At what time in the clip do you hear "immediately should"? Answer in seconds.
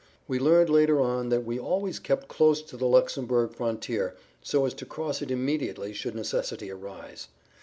5.29-6.15